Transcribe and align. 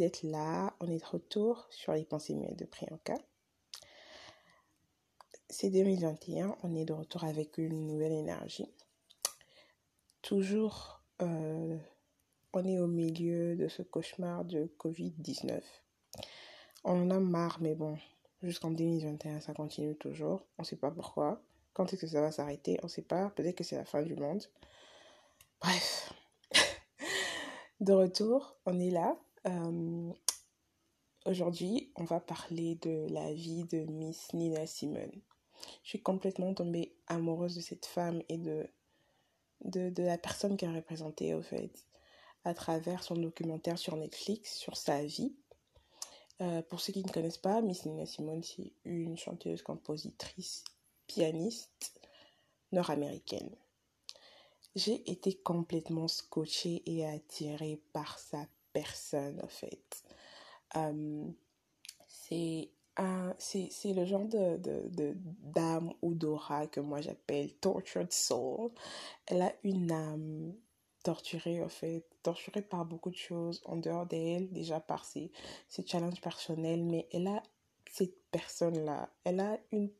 d'être 0.00 0.22
là. 0.22 0.74
On 0.80 0.90
est 0.90 0.98
de 0.98 1.04
retour 1.04 1.66
sur 1.70 1.92
les 1.92 2.04
pensées 2.04 2.34
muettes 2.34 2.58
de 2.58 2.64
Priyanka. 2.64 3.16
C'est 5.50 5.68
2021. 5.70 6.56
On 6.62 6.74
est 6.74 6.86
de 6.86 6.92
retour 6.94 7.24
avec 7.24 7.58
une 7.58 7.86
nouvelle 7.86 8.12
énergie. 8.12 8.72
Toujours, 10.22 11.02
euh, 11.20 11.76
on 12.54 12.64
est 12.64 12.78
au 12.78 12.86
milieu 12.86 13.56
de 13.56 13.68
ce 13.68 13.82
cauchemar 13.82 14.44
de 14.46 14.70
Covid-19. 14.78 15.60
On 16.84 17.02
en 17.02 17.10
a 17.10 17.20
marre, 17.20 17.58
mais 17.60 17.74
bon, 17.74 17.98
jusqu'en 18.42 18.70
2021, 18.70 19.40
ça 19.40 19.52
continue 19.52 19.96
toujours. 19.96 20.46
On 20.56 20.62
ne 20.62 20.66
sait 20.66 20.76
pas 20.76 20.90
pourquoi. 20.90 21.42
Quand 21.74 21.92
est-ce 21.92 22.00
que 22.00 22.06
ça 22.06 22.22
va 22.22 22.32
s'arrêter? 22.32 22.78
On 22.82 22.86
ne 22.86 22.90
sait 22.90 23.02
pas. 23.02 23.30
Peut-être 23.30 23.56
que 23.56 23.64
c'est 23.64 23.76
la 23.76 23.84
fin 23.84 24.02
du 24.02 24.14
monde. 24.14 24.42
Bref. 25.60 26.14
de 27.80 27.92
retour, 27.92 28.56
on 28.64 28.80
est 28.80 28.90
là. 28.90 29.14
Euh, 29.46 30.12
Aujourd'hui, 31.26 31.92
on 31.96 32.04
va 32.04 32.18
parler 32.18 32.76
de 32.76 33.06
la 33.10 33.34
vie 33.34 33.64
de 33.64 33.80
Miss 33.80 34.32
Nina 34.32 34.66
Simone. 34.66 35.20
Je 35.82 35.90
suis 35.90 36.02
complètement 36.02 36.54
tombée 36.54 36.96
amoureuse 37.08 37.56
de 37.56 37.60
cette 37.60 37.84
femme 37.84 38.22
et 38.30 38.38
de, 38.38 38.66
de, 39.66 39.90
de 39.90 40.02
la 40.02 40.16
personne 40.16 40.56
qu'elle 40.56 40.74
représentait, 40.74 41.34
au 41.34 41.42
fait, 41.42 41.70
à 42.44 42.54
travers 42.54 43.02
son 43.02 43.16
documentaire 43.16 43.78
sur 43.78 43.96
Netflix, 43.96 44.56
sur 44.56 44.78
sa 44.78 45.04
vie. 45.04 45.36
Euh, 46.40 46.62
pour 46.62 46.80
ceux 46.80 46.94
qui 46.94 47.04
ne 47.04 47.12
connaissent 47.12 47.36
pas, 47.36 47.60
Miss 47.60 47.84
Nina 47.84 48.06
Simone, 48.06 48.42
c'est 48.42 48.72
une 48.86 49.18
chanteuse, 49.18 49.60
compositrice, 49.60 50.64
pianiste 51.06 52.00
nord-américaine. 52.72 53.54
J'ai 54.74 55.10
été 55.10 55.34
complètement 55.34 56.08
scotchée 56.08 56.82
et 56.86 57.06
attirée 57.06 57.82
par 57.92 58.18
sa 58.18 58.46
personne, 58.72 59.40
en 59.42 59.48
fait. 59.48 60.02
C'est 62.08 62.70
un, 62.96 63.34
c'est, 63.38 63.68
c'est 63.70 63.92
le 63.94 64.04
genre 64.04 64.24
de, 64.26 64.56
de, 64.58 64.88
de 64.88 65.14
d'âme 65.54 65.92
ou 66.02 66.14
d'aura 66.14 66.66
que 66.66 66.80
moi 66.80 67.00
j'appelle 67.00 67.52
tortured 67.54 68.12
soul. 68.12 68.70
Elle 69.26 69.42
a 69.42 69.52
une 69.64 69.90
âme 69.92 70.54
torturée, 71.02 71.62
en 71.62 71.68
fait, 71.68 72.04
torturée 72.22 72.62
par 72.62 72.84
beaucoup 72.84 73.10
de 73.10 73.16
choses 73.16 73.62
en 73.64 73.76
dehors 73.76 74.06
d'elle, 74.06 74.52
déjà 74.52 74.80
par 74.80 75.04
ses, 75.04 75.30
ses 75.68 75.86
challenges 75.86 76.20
personnels, 76.20 76.84
mais 76.84 77.08
elle 77.12 77.28
a 77.28 77.42
cette 77.90 78.16
personne-là, 78.30 79.10
elle 79.24 79.40
a 79.40 79.58
une 79.72 79.90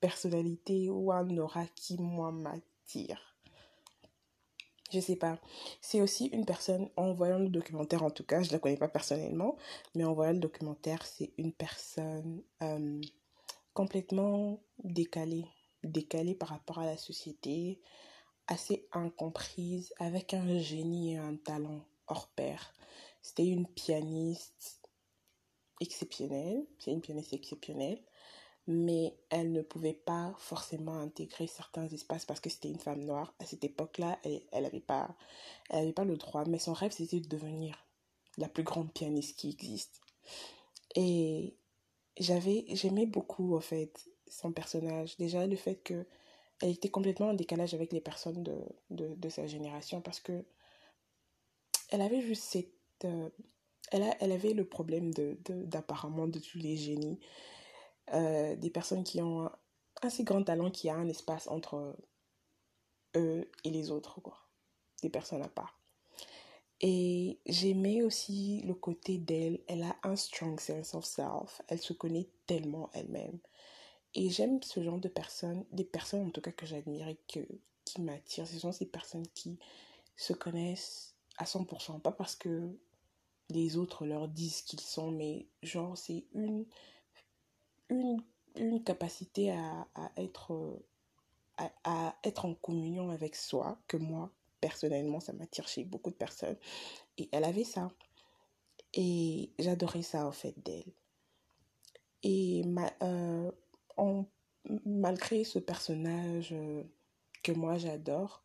personnalité 0.00 0.90
ou 0.90 1.10
un 1.12 1.36
aura 1.38 1.66
qui, 1.74 1.98
moi, 1.98 2.30
m'attire 2.32 3.31
je 4.92 5.00
sais 5.00 5.16
pas. 5.16 5.38
C'est 5.80 6.00
aussi 6.00 6.26
une 6.26 6.44
personne, 6.44 6.88
en 6.96 7.12
voyant 7.12 7.38
le 7.38 7.48
documentaire 7.48 8.02
en 8.02 8.10
tout 8.10 8.24
cas, 8.24 8.42
je 8.42 8.52
la 8.52 8.58
connais 8.58 8.76
pas 8.76 8.88
personnellement, 8.88 9.56
mais 9.94 10.04
en 10.04 10.12
voyant 10.12 10.32
le 10.32 10.38
documentaire, 10.38 11.04
c'est 11.06 11.32
une 11.38 11.52
personne 11.52 12.42
euh, 12.62 13.00
complètement 13.74 14.60
décalée, 14.84 15.46
décalée 15.82 16.34
par 16.34 16.50
rapport 16.50 16.78
à 16.78 16.86
la 16.86 16.96
société, 16.96 17.80
assez 18.46 18.86
incomprise, 18.92 19.94
avec 19.98 20.34
un 20.34 20.58
génie 20.58 21.14
et 21.14 21.18
un 21.18 21.36
talent 21.36 21.80
hors 22.06 22.28
pair. 22.28 22.74
C'était 23.22 23.46
une 23.46 23.66
pianiste 23.66 24.90
exceptionnelle, 25.80 26.66
c'est 26.78 26.92
une 26.92 27.00
pianiste 27.00 27.32
exceptionnelle, 27.32 28.02
mais 28.66 29.16
elle 29.30 29.52
ne 29.52 29.62
pouvait 29.62 29.92
pas 29.92 30.34
forcément 30.38 30.98
intégrer 30.98 31.46
certains 31.46 31.88
espaces 31.88 32.24
parce 32.24 32.40
que 32.40 32.50
c'était 32.50 32.70
une 32.70 32.78
femme 32.78 33.04
noire. 33.04 33.34
À 33.40 33.44
cette 33.44 33.64
époque-là, 33.64 34.18
elle 34.24 34.62
n'avait 34.62 34.80
pas, 34.80 35.16
elle 35.70 35.80
avait 35.80 35.92
pas 35.92 36.04
le 36.04 36.16
droit, 36.16 36.44
mais 36.46 36.58
son 36.58 36.72
rêve, 36.72 36.92
c'était 36.92 37.20
de 37.20 37.28
devenir 37.28 37.86
la 38.38 38.48
plus 38.48 38.62
grande 38.62 38.92
pianiste 38.92 39.36
qui 39.38 39.50
existe. 39.50 40.00
Et 40.94 41.56
j'avais, 42.18 42.64
j'aimais 42.68 43.06
beaucoup, 43.06 43.56
en 43.56 43.60
fait, 43.60 44.08
son 44.28 44.52
personnage. 44.52 45.16
Déjà, 45.16 45.46
le 45.46 45.56
fait 45.56 45.76
que 45.76 46.06
elle 46.60 46.70
était 46.70 46.90
complètement 46.90 47.30
en 47.30 47.34
décalage 47.34 47.74
avec 47.74 47.92
les 47.92 48.00
personnes 48.00 48.44
de, 48.44 48.56
de, 48.90 49.14
de 49.16 49.28
sa 49.28 49.48
génération 49.48 50.00
parce 50.00 50.20
que 50.20 50.44
elle 51.90 52.00
avait 52.00 52.22
juste 52.22 52.44
cette... 52.44 52.72
Euh, 53.04 53.30
elle, 53.90 54.04
a, 54.04 54.16
elle 54.20 54.30
avait 54.30 54.54
le 54.54 54.64
problème 54.64 55.12
de, 55.12 55.36
de, 55.44 55.64
d'apparemment 55.64 56.28
de 56.28 56.38
tous 56.38 56.58
les 56.58 56.76
génies 56.76 57.18
euh, 58.12 58.56
des 58.56 58.70
personnes 58.70 59.04
qui 59.04 59.20
ont 59.22 59.46
un 59.46 59.52
assez 60.02 60.24
grand 60.24 60.42
talent 60.42 60.70
qui 60.70 60.88
a 60.88 60.96
un 60.96 61.08
espace 61.08 61.48
entre 61.48 61.96
eux 63.14 63.50
et 63.64 63.70
les 63.70 63.90
autres, 63.90 64.20
quoi. 64.20 64.38
Des 65.02 65.10
personnes 65.10 65.42
à 65.42 65.48
part. 65.48 65.78
Et 66.80 67.38
j'aimais 67.46 68.02
aussi 68.02 68.60
le 68.64 68.74
côté 68.74 69.18
d'elle. 69.18 69.60
Elle 69.68 69.84
a 69.84 69.96
un 70.02 70.16
strong 70.16 70.58
sense 70.58 70.94
of 70.94 71.04
self. 71.04 71.62
Elle 71.68 71.80
se 71.80 71.92
connaît 71.92 72.28
tellement 72.46 72.90
elle-même. 72.92 73.38
Et 74.14 74.28
j'aime 74.30 74.62
ce 74.62 74.82
genre 74.82 74.98
de 74.98 75.08
personnes, 75.08 75.64
des 75.72 75.84
personnes 75.84 76.26
en 76.26 76.30
tout 76.30 76.40
cas 76.40 76.50
que 76.50 76.66
j'admire 76.66 77.08
et 77.08 77.18
que, 77.32 77.40
qui 77.84 78.02
m'attirent. 78.02 78.48
Ce 78.48 78.58
sont 78.58 78.72
ces 78.72 78.86
personnes 78.86 79.26
qui 79.34 79.58
se 80.16 80.32
connaissent 80.32 81.14
à 81.38 81.44
100%. 81.44 82.00
Pas 82.00 82.12
parce 82.12 82.34
que 82.34 82.68
les 83.48 83.76
autres 83.76 84.04
leur 84.04 84.28
disent 84.28 84.62
qu'ils 84.62 84.80
sont, 84.80 85.12
mais 85.12 85.46
genre 85.62 85.96
c'est 85.96 86.24
une 86.34 86.66
une, 88.00 88.22
une 88.56 88.82
capacité 88.84 89.50
à, 89.52 89.86
à 89.94 90.10
être, 90.16 90.82
à, 91.56 91.70
à, 91.84 92.16
être 92.24 92.44
en 92.44 92.54
communion 92.54 93.10
avec 93.10 93.36
soi, 93.36 93.78
que 93.88 93.96
moi, 93.96 94.30
personnellement, 94.60 95.20
ça 95.20 95.32
m'attire 95.32 95.68
chez 95.68 95.84
beaucoup 95.84 96.10
de 96.10 96.16
personnes. 96.16 96.58
Et 97.18 97.28
elle 97.32 97.44
avait 97.44 97.64
ça. 97.64 97.90
Et 98.94 99.50
j'adorais 99.58 100.02
ça, 100.02 100.26
en 100.26 100.32
fait, 100.32 100.54
d'elle. 100.64 100.92
Et 102.22 102.62
euh, 103.02 103.50
malgré 104.84 105.44
ce 105.44 105.58
personnage 105.58 106.54
que 107.42 107.52
moi 107.52 107.78
j'adore, 107.78 108.44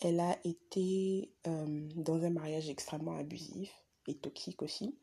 elle 0.00 0.20
a 0.20 0.38
été 0.44 1.32
euh, 1.46 1.88
dans 1.96 2.22
un 2.22 2.30
mariage 2.30 2.68
extrêmement 2.68 3.16
abusif 3.16 3.72
et 4.06 4.14
toxique 4.14 4.62
aussi. 4.62 4.96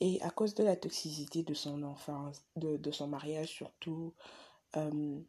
Et 0.00 0.20
à 0.22 0.30
cause 0.30 0.54
de 0.54 0.62
la 0.62 0.76
toxicité 0.76 1.42
de 1.42 1.54
son 1.54 1.82
enfance, 1.82 2.44
de, 2.56 2.76
de 2.76 2.90
son 2.90 3.08
mariage 3.08 3.48
surtout, 3.48 4.12
euh, 4.76 5.20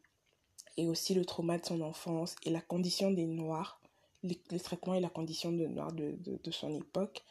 et 0.78 0.88
aussi 0.88 1.14
le 1.14 1.26
trauma 1.26 1.58
de 1.58 1.66
son 1.66 1.82
enfance 1.82 2.36
et 2.44 2.50
la 2.50 2.62
condition 2.62 3.12
des 3.12 3.26
Noirs, 3.26 3.82
les, 4.24 4.60
traitements 4.60 4.94
et 4.94 5.00
la 5.00 5.10
condition 5.10 5.52
de 5.52 5.66
Noirs 5.66 5.94
de, 5.94 6.18
de, 6.20 6.52
son 6.52 6.74
époque, 6.76 7.24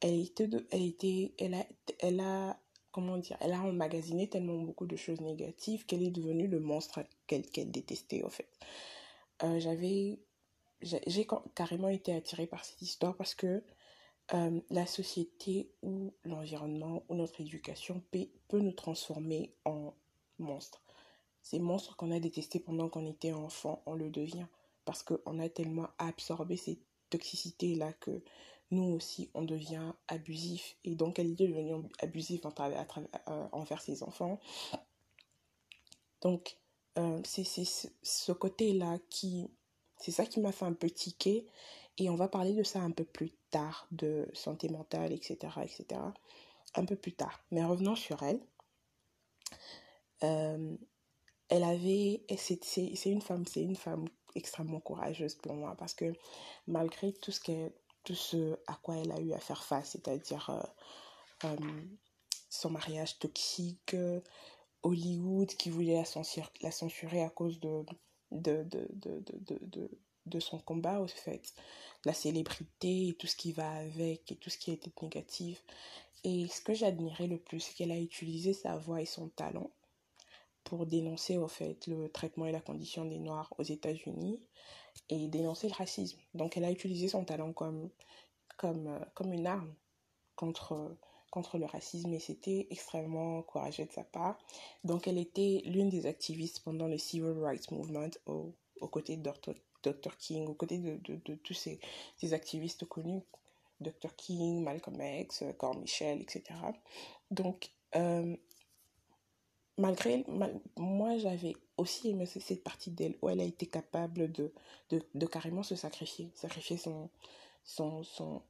elle, 0.00 0.20
était 0.20 0.48
elle, 0.70 0.82
était, 0.82 1.32
elle, 1.38 1.54
a, 1.54 1.66
elle 2.00 2.20
a, 2.20 2.58
comment 2.92 3.16
dire, 3.16 3.36
elle 3.40 3.52
a 3.52 3.62
emmagasiné 3.62 4.28
tellement 4.28 4.58
beaucoup 4.58 4.86
de 4.86 4.96
choses 4.96 5.20
négatives 5.20 5.86
qu'elle 5.86 6.02
est 6.02 6.10
devenue 6.10 6.46
le 6.46 6.60
monstre 6.60 7.00
qu'elle 7.26 7.46
qu'elle 7.50 7.70
détestait 7.70 8.22
en 8.22 8.30
fait. 8.30 8.48
Euh, 9.42 9.58
j'avais, 9.60 10.20
j'ai 10.82 11.26
carrément 11.54 11.88
été 11.88 12.14
attirée 12.14 12.46
par 12.46 12.64
cette 12.64 12.82
histoire 12.82 13.16
parce 13.16 13.34
que 13.34 13.62
euh, 14.34 14.60
la 14.70 14.86
société 14.86 15.70
ou 15.82 16.12
l'environnement 16.24 17.04
ou 17.08 17.14
notre 17.14 17.40
éducation 17.40 18.02
peut, 18.10 18.28
peut 18.48 18.58
nous 18.58 18.72
transformer 18.72 19.52
en 19.64 19.94
monstres. 20.38 20.82
Ces 21.42 21.60
monstres 21.60 21.96
qu'on 21.96 22.10
a 22.10 22.18
détestés 22.18 22.58
pendant 22.58 22.88
qu'on 22.88 23.06
était 23.06 23.32
enfant, 23.32 23.82
on 23.86 23.94
le 23.94 24.10
devient 24.10 24.46
parce 24.84 25.02
qu'on 25.02 25.38
a 25.38 25.48
tellement 25.48 25.88
absorbé 25.98 26.56
ces 26.56 26.80
toxicités-là 27.10 27.92
que 27.94 28.22
nous 28.70 28.94
aussi, 28.94 29.30
on 29.34 29.42
devient 29.42 29.92
abusif. 30.08 30.76
Et 30.84 30.94
donc, 30.94 31.18
à 31.18 32.50
travers, 32.50 32.80
à 32.80 32.84
travers, 32.84 33.08
euh, 33.28 33.48
envers 33.52 33.80
ses 33.80 34.02
enfants. 34.02 34.40
Donc, 36.20 36.56
euh, 36.98 37.20
c'est 37.24 37.44
ce 37.44 38.32
côté-là 38.32 38.98
qui... 39.10 39.50
C'est 39.98 40.10
ça 40.10 40.26
qui 40.26 40.40
m'a 40.40 40.52
fait 40.52 40.64
un 40.64 40.72
peu 40.72 40.90
tiquer. 40.90 41.46
Et 41.98 42.10
on 42.10 42.16
va 42.16 42.28
parler 42.28 42.54
de 42.54 42.62
ça 42.62 42.80
un 42.80 42.90
peu 42.90 43.04
plus 43.04 43.32
de 43.90 44.28
santé 44.32 44.68
mentale, 44.68 45.12
etc., 45.12 45.36
etc., 45.62 46.00
un 46.74 46.84
peu 46.84 46.96
plus 46.96 47.12
tard. 47.12 47.40
Mais 47.50 47.64
revenons 47.64 47.96
sur 47.96 48.22
elle. 48.22 48.40
Euh, 50.22 50.76
elle 51.48 51.64
avait, 51.64 52.24
c'est 52.36 53.06
une 53.06 53.22
femme, 53.22 53.46
c'est 53.46 53.62
une 53.62 53.76
femme 53.76 54.06
extrêmement 54.34 54.80
courageuse 54.80 55.36
pour 55.36 55.54
moi 55.54 55.74
parce 55.78 55.94
que 55.94 56.12
malgré 56.66 57.12
tout 57.12 57.32
ce 57.32 57.70
tout 58.04 58.14
ce 58.14 58.58
à 58.66 58.74
quoi 58.82 58.96
elle 58.96 59.12
a 59.12 59.20
eu 59.20 59.32
à 59.32 59.38
faire 59.38 59.64
face, 59.64 59.90
c'est-à-dire 59.90 60.50
euh, 60.50 61.48
euh, 61.48 61.56
son 62.50 62.70
mariage 62.70 63.18
toxique, 63.18 63.96
Hollywood 64.82 65.48
qui 65.48 65.70
voulait 65.70 65.96
la 65.96 66.04
censurer, 66.04 66.48
la 66.62 66.70
censurer 66.70 67.22
à 67.22 67.30
cause 67.30 67.58
de, 67.60 67.84
de, 68.30 68.62
de, 68.64 68.88
de, 68.92 69.90
de, 70.26 70.40
son 70.40 70.58
combat, 70.58 71.00
au 71.00 71.06
fait, 71.06 71.54
la 72.04 72.12
célébrité 72.12 73.08
et 73.08 73.14
tout 73.14 73.26
ce 73.26 73.36
qui 73.36 73.52
va 73.52 73.70
avec 73.70 74.32
et 74.32 74.36
tout 74.36 74.50
ce 74.50 74.58
qui 74.58 74.70
a 74.70 74.74
été 74.74 74.90
négatif. 75.02 75.62
Et 76.24 76.48
ce 76.48 76.60
que 76.60 76.74
j'admirais 76.74 77.26
le 77.26 77.38
plus, 77.38 77.60
c'est 77.60 77.74
qu'elle 77.74 77.92
a 77.92 78.00
utilisé 78.00 78.52
sa 78.52 78.76
voix 78.76 79.00
et 79.00 79.06
son 79.06 79.28
talent 79.28 79.70
pour 80.64 80.84
dénoncer 80.86 81.38
au 81.38 81.46
fait 81.46 81.86
le 81.86 82.08
traitement 82.08 82.46
et 82.46 82.52
la 82.52 82.60
condition 82.60 83.04
des 83.04 83.20
Noirs 83.20 83.54
aux 83.58 83.62
États-Unis 83.62 84.42
et 85.08 85.28
dénoncer 85.28 85.68
le 85.68 85.74
racisme. 85.74 86.18
Donc 86.34 86.56
elle 86.56 86.64
a 86.64 86.72
utilisé 86.72 87.08
son 87.08 87.24
talent 87.24 87.52
comme, 87.52 87.88
comme, 88.56 88.88
euh, 88.88 88.98
comme 89.14 89.32
une 89.32 89.46
arme 89.46 89.72
contre, 90.34 90.96
contre 91.30 91.58
le 91.58 91.66
racisme 91.66 92.12
et 92.14 92.18
c'était 92.18 92.66
extrêmement 92.70 93.42
courageux 93.42 93.86
de 93.86 93.92
sa 93.92 94.02
part. 94.04 94.38
Donc 94.82 95.06
elle 95.06 95.18
était 95.18 95.62
l'une 95.66 95.88
des 95.88 96.06
activistes 96.06 96.60
pendant 96.64 96.88
le 96.88 96.98
Civil 96.98 97.38
Rights 97.40 97.70
Movement 97.70 98.10
au, 98.26 98.52
aux 98.80 98.88
côtés 98.88 99.16
Dr. 99.82 100.16
King, 100.18 100.46
aux 100.46 100.54
côtés 100.54 100.78
de, 100.78 100.96
de, 101.04 101.20
de 101.24 101.34
tous 101.36 101.54
ces, 101.54 101.80
ces, 102.16 102.32
activistes 102.34 102.86
connus, 102.86 103.22
Dr. 103.80 104.14
King, 104.16 104.62
Malcolm 104.62 105.00
X, 105.00 105.44
Corps 105.58 105.76
Michel, 105.76 106.20
etc. 106.20 106.42
Donc, 107.30 107.70
euh, 107.94 108.36
malgré, 109.78 110.24
mal, 110.28 110.60
moi 110.76 111.18
j'avais 111.18 111.54
aussi 111.76 112.10
aimé 112.10 112.26
cette 112.26 112.62
partie 112.62 112.90
d'elle 112.90 113.16
où 113.22 113.28
elle 113.28 113.40
a 113.40 113.44
été 113.44 113.66
capable 113.66 114.32
de, 114.32 114.52
de, 114.90 115.02
de 115.14 115.26
carrément 115.26 115.62
se 115.62 115.76
sacrifier, 115.76 116.30
sacrifier 116.34 116.78
son, 116.78 117.10
son, 117.64 118.02
son, 118.02 118.42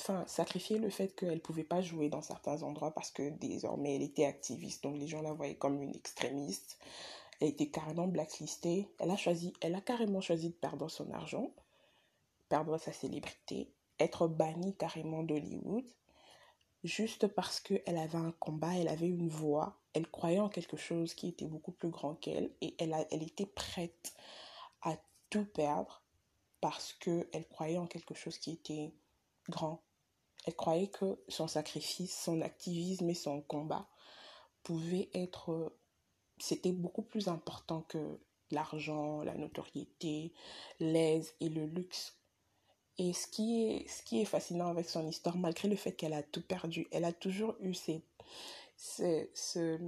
enfin, 0.00 0.24
sacrifier 0.26 0.78
le 0.78 0.90
fait 0.90 1.14
qu'elle 1.14 1.34
ne 1.34 1.38
pouvait 1.38 1.64
pas 1.64 1.80
jouer 1.80 2.08
dans 2.08 2.22
certains 2.22 2.62
endroits 2.62 2.92
parce 2.92 3.10
que 3.10 3.30
désormais 3.30 3.96
elle 3.96 4.02
était 4.02 4.26
activiste, 4.26 4.82
donc 4.82 4.96
les 4.96 5.06
gens 5.06 5.22
la 5.22 5.32
voyaient 5.32 5.56
comme 5.56 5.82
une 5.82 5.94
extrémiste. 5.94 6.78
Elle 7.40 7.48
était 7.48 7.70
carrément 7.70 8.06
blacklistée. 8.06 8.88
Elle 8.98 9.10
a 9.10 9.16
choisi, 9.16 9.52
elle 9.60 9.74
a 9.74 9.80
carrément 9.80 10.20
choisi 10.20 10.50
de 10.50 10.54
perdre 10.54 10.88
son 10.88 11.10
argent, 11.10 11.50
perdre 12.48 12.78
sa 12.78 12.92
célébrité, 12.92 13.72
être 13.98 14.28
bannie 14.28 14.76
carrément 14.76 15.22
d'Hollywood, 15.22 15.84
juste 16.84 17.26
parce 17.28 17.60
qu'elle 17.60 17.98
avait 17.98 18.18
un 18.18 18.32
combat, 18.32 18.76
elle 18.76 18.88
avait 18.88 19.08
une 19.08 19.28
voix, 19.28 19.80
elle 19.94 20.10
croyait 20.10 20.40
en 20.40 20.48
quelque 20.48 20.76
chose 20.76 21.14
qui 21.14 21.28
était 21.28 21.46
beaucoup 21.46 21.72
plus 21.72 21.90
grand 21.90 22.14
qu'elle 22.16 22.54
et 22.60 22.74
elle, 22.78 22.92
a, 22.92 23.06
elle 23.10 23.22
était 23.22 23.46
prête 23.46 24.14
à 24.82 24.96
tout 25.30 25.46
perdre 25.46 26.02
parce 26.60 26.92
qu'elle 26.94 27.48
croyait 27.48 27.78
en 27.78 27.86
quelque 27.86 28.14
chose 28.14 28.38
qui 28.38 28.52
était 28.52 28.92
grand. 29.48 29.82
Elle 30.46 30.56
croyait 30.56 30.88
que 30.88 31.22
son 31.28 31.48
sacrifice, 31.48 32.18
son 32.18 32.40
activisme 32.42 33.08
et 33.08 33.14
son 33.14 33.40
combat 33.42 33.88
pouvaient 34.62 35.10
être... 35.14 35.76
C'était 36.38 36.72
beaucoup 36.72 37.02
plus 37.02 37.28
important 37.28 37.82
que 37.82 38.18
l'argent, 38.50 39.22
la 39.22 39.34
notoriété, 39.34 40.32
l'aise 40.80 41.34
et 41.40 41.48
le 41.48 41.66
luxe. 41.66 42.16
Et 42.98 43.12
ce 43.12 43.26
qui, 43.26 43.64
est, 43.66 43.88
ce 43.88 44.02
qui 44.02 44.20
est 44.20 44.24
fascinant 44.24 44.68
avec 44.68 44.88
son 44.88 45.06
histoire, 45.08 45.36
malgré 45.36 45.68
le 45.68 45.76
fait 45.76 45.92
qu'elle 45.92 46.12
a 46.12 46.22
tout 46.22 46.42
perdu, 46.42 46.86
elle 46.92 47.04
a 47.04 47.12
toujours 47.12 47.56
eu 47.60 47.74
ces, 47.74 48.02
ces, 48.76 49.30
ce, 49.34 49.78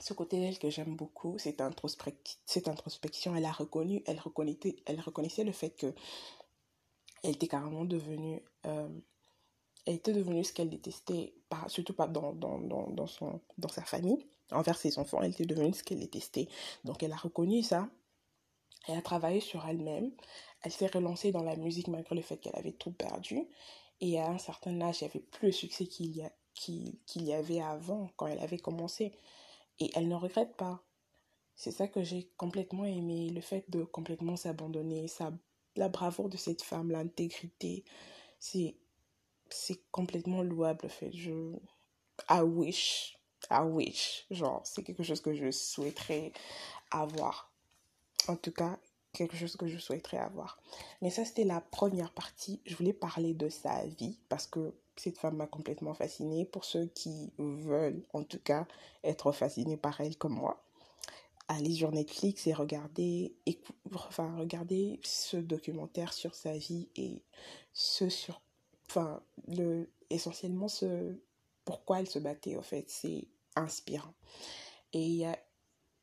ce 0.00 0.14
côté 0.14 0.40
d'elle 0.40 0.58
que 0.58 0.70
j'aime 0.70 0.96
beaucoup, 0.96 1.38
cette, 1.38 1.60
introspect, 1.60 2.16
cette 2.44 2.68
introspection. 2.68 3.36
Elle 3.36 3.44
a 3.44 3.52
reconnu, 3.52 4.02
elle 4.06 4.18
reconnaissait, 4.18 4.76
elle 4.86 5.00
reconnaissait 5.00 5.44
le 5.44 5.52
fait 5.52 5.70
que 5.70 5.94
elle 7.22 7.32
était 7.32 7.48
carrément 7.48 7.84
devenue, 7.84 8.42
euh, 8.66 8.88
elle 9.86 9.94
était 9.94 10.12
devenue 10.12 10.44
ce 10.44 10.52
qu'elle 10.52 10.70
détestait, 10.70 11.34
pas, 11.48 11.68
surtout 11.68 11.94
pas 11.94 12.06
dans, 12.06 12.32
dans, 12.32 12.58
dans, 12.58 12.88
dans, 12.90 13.06
son, 13.06 13.40
dans 13.58 13.68
sa 13.68 13.82
famille, 13.82 14.24
envers 14.52 14.76
ses 14.76 14.98
enfants, 14.98 15.20
elle 15.22 15.32
était 15.32 15.46
devenue 15.46 15.74
ce 15.74 15.82
qu'elle 15.82 16.00
détestait. 16.00 16.48
Donc 16.84 17.02
elle 17.02 17.12
a 17.12 17.16
reconnu 17.16 17.62
ça, 17.62 17.88
elle 18.86 18.98
a 18.98 19.02
travaillé 19.02 19.40
sur 19.40 19.66
elle-même, 19.66 20.12
elle 20.62 20.72
s'est 20.72 20.86
relancée 20.86 21.32
dans 21.32 21.42
la 21.42 21.56
musique 21.56 21.88
malgré 21.88 22.14
le 22.14 22.22
fait 22.22 22.38
qu'elle 22.38 22.56
avait 22.56 22.72
tout 22.72 22.92
perdu. 22.92 23.46
Et 24.00 24.18
à 24.20 24.28
un 24.28 24.38
certain 24.38 24.80
âge, 24.80 25.00
il 25.00 25.04
n'y 25.04 25.10
avait 25.10 25.20
plus 25.20 25.48
le 25.48 25.52
succès 25.52 25.86
qu'il 25.86 26.16
y, 26.16 26.22
a, 26.22 26.30
y 27.16 27.32
avait 27.32 27.60
avant, 27.60 28.10
quand 28.16 28.26
elle 28.26 28.38
avait 28.38 28.58
commencé. 28.58 29.12
Et 29.80 29.90
elle 29.94 30.08
ne 30.08 30.14
regrette 30.14 30.56
pas. 30.56 30.82
C'est 31.56 31.72
ça 31.72 31.88
que 31.88 32.04
j'ai 32.04 32.30
complètement 32.36 32.84
aimé, 32.84 33.30
le 33.30 33.40
fait 33.40 33.68
de 33.68 33.82
complètement 33.82 34.36
s'abandonner, 34.36 35.08
sa 35.08 35.32
la 35.76 35.88
bravoure 35.88 36.28
de 36.28 36.36
cette 36.36 36.62
femme, 36.62 36.90
l'intégrité, 36.90 37.84
c'est 38.38 38.76
c'est 39.50 39.80
complètement 39.90 40.42
louable 40.42 40.86
en 40.86 40.88
fait. 40.88 41.10
Je 41.12 41.56
I 42.28 42.40
wish, 42.42 43.17
I 43.50 43.62
wish, 43.62 44.26
genre 44.30 44.60
c'est 44.64 44.82
quelque 44.82 45.02
chose 45.02 45.20
que 45.20 45.34
je 45.34 45.50
souhaiterais 45.50 46.32
avoir. 46.90 47.50
En 48.26 48.36
tout 48.36 48.52
cas, 48.52 48.78
quelque 49.12 49.36
chose 49.36 49.56
que 49.56 49.66
je 49.66 49.78
souhaiterais 49.78 50.18
avoir. 50.18 50.60
Mais 51.00 51.10
ça 51.10 51.24
c'était 51.24 51.44
la 51.44 51.60
première 51.60 52.12
partie. 52.12 52.60
Je 52.66 52.76
voulais 52.76 52.92
parler 52.92 53.34
de 53.34 53.48
sa 53.48 53.86
vie 53.86 54.18
parce 54.28 54.46
que 54.46 54.74
cette 54.96 55.18
femme 55.18 55.36
m'a 55.36 55.46
complètement 55.46 55.94
fascinée. 55.94 56.44
Pour 56.44 56.64
ceux 56.64 56.86
qui 56.86 57.32
veulent, 57.38 58.02
en 58.12 58.22
tout 58.24 58.40
cas, 58.40 58.66
être 59.04 59.32
fascinés 59.32 59.76
par 59.76 60.00
elle 60.00 60.16
comme 60.16 60.34
moi, 60.34 60.62
aller 61.48 61.74
sur 61.74 61.92
Netflix 61.92 62.46
et 62.46 62.52
regarder, 62.52 63.34
enfin, 63.94 64.36
regarder 64.36 65.00
ce 65.02 65.36
documentaire 65.36 66.12
sur 66.12 66.34
sa 66.34 66.52
vie 66.52 66.88
et 66.96 67.22
ce 67.72 68.08
sur, 68.08 68.40
enfin, 68.88 69.22
le, 69.46 69.88
essentiellement 70.10 70.68
ce, 70.68 71.14
pourquoi 71.64 72.00
elle 72.00 72.08
se 72.08 72.18
battait, 72.18 72.56
en 72.56 72.62
fait, 72.62 72.90
c'est 72.90 73.26
inspirant. 73.58 74.14
Et 74.92 75.04
il 75.04 75.16
y 75.16 75.24
a 75.24 75.38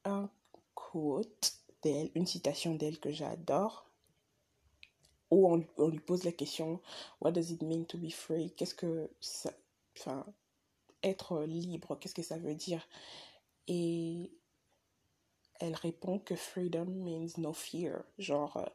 un 0.05 0.29
quote 0.73 1.53
d'elle, 1.81 2.11
une 2.15 2.27
citation 2.27 2.75
d'elle 2.75 2.99
que 2.99 3.11
j'adore, 3.11 3.89
où 5.31 5.51
on, 5.77 5.87
lui 5.87 5.99
pose 5.99 6.23
la 6.23 6.31
question, 6.31 6.81
What 7.21 7.31
does 7.31 7.51
it 7.51 7.61
mean 7.61 7.85
to 7.85 7.97
be 7.97 8.11
free? 8.11 8.51
Qu'est-ce 8.55 8.75
que 8.75 9.09
ça, 9.19 9.51
enfin, 9.97 10.25
être 11.03 11.43
libre, 11.43 11.97
qu'est-ce 11.99 12.15
que 12.15 12.21
ça 12.21 12.37
veut 12.37 12.55
dire? 12.55 12.87
Et 13.67 14.31
elle 15.59 15.75
répond 15.75 16.19
que 16.19 16.35
freedom 16.35 16.85
means 16.85 17.37
no 17.37 17.53
fear. 17.53 18.03
Genre, 18.17 18.57
euh, 18.57 18.65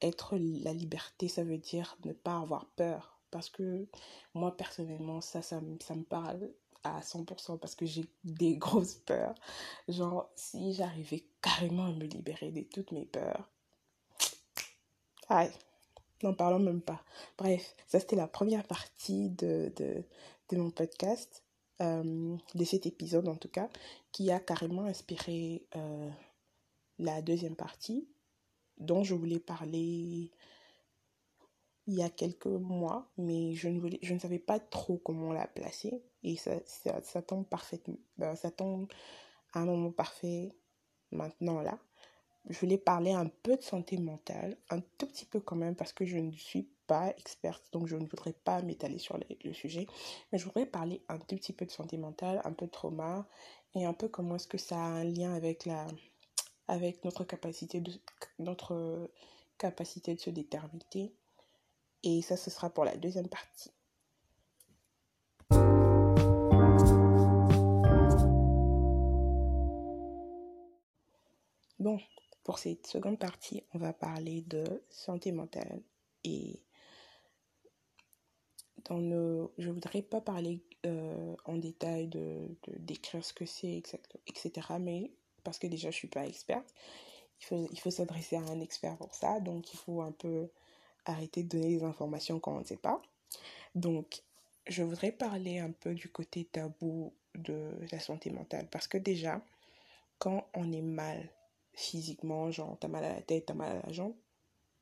être 0.00 0.36
la 0.38 0.72
liberté, 0.72 1.28
ça 1.28 1.44
veut 1.44 1.58
dire 1.58 1.96
ne 2.04 2.12
pas 2.12 2.38
avoir 2.38 2.66
peur. 2.70 3.20
Parce 3.30 3.50
que 3.50 3.86
moi, 4.34 4.56
personnellement, 4.56 5.20
ça, 5.20 5.42
ça, 5.42 5.60
ça 5.80 5.94
me 5.94 6.04
parle 6.04 6.50
à 6.84 7.00
100% 7.00 7.58
parce 7.58 7.74
que 7.74 7.86
j'ai 7.86 8.06
des 8.24 8.56
grosses 8.56 8.94
peurs. 8.94 9.34
Genre, 9.88 10.28
si 10.36 10.74
j'arrivais 10.74 11.24
carrément 11.42 11.86
à 11.86 11.92
me 11.92 12.04
libérer 12.04 12.50
de 12.50 12.62
toutes 12.62 12.92
mes 12.92 13.04
peurs. 13.04 13.48
Aïe, 15.28 15.52
n'en 16.22 16.34
parlons 16.34 16.58
même 16.58 16.82
pas. 16.82 17.02
Bref, 17.38 17.74
ça 17.86 18.00
c'était 18.00 18.16
la 18.16 18.26
première 18.26 18.64
partie 18.64 19.30
de, 19.30 19.72
de, 19.76 20.02
de 20.48 20.56
mon 20.56 20.70
podcast 20.70 21.42
euh, 21.80 22.36
de 22.54 22.64
cet 22.64 22.84
épisode 22.84 23.26
en 23.28 23.36
tout 23.36 23.48
cas, 23.48 23.70
qui 24.12 24.30
a 24.30 24.38
carrément 24.38 24.84
inspiré 24.84 25.64
euh, 25.76 26.10
la 26.98 27.22
deuxième 27.22 27.56
partie, 27.56 28.06
dont 28.76 29.02
je 29.02 29.14
voulais 29.14 29.38
parler 29.38 30.30
il 31.90 31.96
y 31.96 32.02
a 32.02 32.08
quelques 32.08 32.46
mois, 32.46 33.10
mais 33.18 33.52
je 33.54 33.68
ne, 33.68 34.18
savais 34.20 34.38
pas 34.38 34.60
trop 34.60 34.98
comment 34.98 35.32
la 35.32 35.48
placer. 35.48 36.04
Et 36.22 36.36
ça, 36.36 37.22
tombe 37.22 37.46
parfaitement, 37.46 37.98
ben, 38.16 38.36
ça 38.36 38.52
tombe 38.52 38.86
à 39.52 39.60
un 39.60 39.64
moment 39.64 39.90
parfait 39.90 40.52
maintenant 41.10 41.60
là. 41.62 41.78
Je 42.48 42.58
voulais 42.60 42.78
parler 42.78 43.12
un 43.12 43.26
peu 43.26 43.56
de 43.56 43.62
santé 43.62 43.98
mentale, 43.98 44.56
un 44.70 44.80
tout 44.80 45.06
petit 45.06 45.26
peu 45.26 45.40
quand 45.40 45.56
même, 45.56 45.74
parce 45.74 45.92
que 45.92 46.06
je 46.06 46.16
ne 46.16 46.30
suis 46.32 46.70
pas 46.86 47.10
experte, 47.18 47.64
donc 47.72 47.86
je 47.86 47.96
ne 47.96 48.06
voudrais 48.06 48.32
pas 48.32 48.62
m'étaler 48.62 48.98
sur 48.98 49.18
le, 49.18 49.52
sujet. 49.52 49.86
Mais 50.32 50.38
je 50.38 50.44
voudrais 50.44 50.66
parler 50.66 51.04
un 51.08 51.18
tout 51.18 51.36
petit 51.36 51.52
peu 51.52 51.66
de 51.66 51.70
santé 51.70 51.98
mentale, 51.98 52.40
un 52.44 52.52
peu 52.52 52.66
de 52.66 52.70
trauma, 52.70 53.28
et 53.74 53.84
un 53.84 53.92
peu 53.92 54.08
comment 54.08 54.36
est-ce 54.36 54.48
que 54.48 54.58
ça 54.58 54.76
a 54.76 54.88
un 54.88 55.04
lien 55.04 55.34
avec, 55.34 55.68
avec 56.68 57.04
notre, 57.04 57.24
capacité 57.24 57.80
de, 57.80 57.92
notre 58.38 59.10
capacité 59.58 60.14
de 60.14 60.20
se 60.20 60.30
déterminer. 60.30 61.12
Et 62.02 62.22
ça, 62.22 62.36
ce 62.36 62.50
sera 62.50 62.70
pour 62.70 62.84
la 62.84 62.96
deuxième 62.96 63.28
partie. 63.28 63.72
Bon, 71.78 71.98
pour 72.44 72.58
cette 72.58 72.86
seconde 72.86 73.18
partie, 73.18 73.62
on 73.72 73.78
va 73.78 73.92
parler 73.92 74.42
de 74.42 74.82
santé 74.90 75.32
mentale 75.32 75.82
et 76.24 76.60
dans 78.84 79.50
je 79.58 79.70
voudrais 79.70 80.02
pas 80.02 80.20
parler 80.20 80.60
euh, 80.86 81.36
en 81.44 81.56
détail 81.56 82.08
de, 82.08 82.56
décrire 82.78 83.24
ce 83.24 83.32
que 83.32 83.46
c'est 83.46 83.82
etc 84.26 84.66
mais 84.80 85.10
parce 85.44 85.58
que 85.58 85.66
déjà 85.66 85.90
je 85.90 85.96
suis 85.96 86.08
pas 86.08 86.26
experte 86.26 86.74
il 87.50 87.80
faut 87.80 87.90
s'adresser 87.90 88.36
à 88.36 88.40
un 88.40 88.60
expert 88.60 88.96
pour 88.96 89.14
ça 89.14 89.40
donc 89.40 89.72
il 89.72 89.76
faut 89.76 90.02
un 90.02 90.12
peu 90.12 90.48
arrêter 91.10 91.42
de 91.42 91.48
donner 91.48 91.76
des 91.78 91.84
informations 91.84 92.40
quand 92.40 92.56
on 92.56 92.60
ne 92.60 92.64
sait 92.64 92.76
pas 92.76 93.00
donc 93.74 94.22
je 94.66 94.82
voudrais 94.82 95.12
parler 95.12 95.58
un 95.58 95.70
peu 95.70 95.94
du 95.94 96.08
côté 96.08 96.44
tabou 96.44 97.12
de 97.34 97.70
la 97.92 98.00
santé 98.00 98.30
mentale 98.30 98.68
parce 98.70 98.88
que 98.88 98.98
déjà 98.98 99.40
quand 100.18 100.46
on 100.54 100.70
est 100.70 100.82
mal 100.82 101.28
physiquement, 101.72 102.50
genre 102.50 102.76
t'as 102.78 102.88
mal 102.88 103.04
à 103.04 103.14
la 103.14 103.22
tête, 103.22 103.46
t'as 103.46 103.54
mal 103.54 103.78
à 103.78 103.86
la 103.86 103.92
jambe, 103.92 104.14